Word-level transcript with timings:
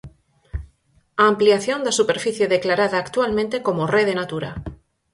Ampliación 1.31 1.79
da 1.83 1.95
superficie 1.99 2.51
declarada 2.55 2.97
actualmente 2.99 3.57
como 3.65 3.89
Rede 3.95 4.15
Natura. 4.19 4.49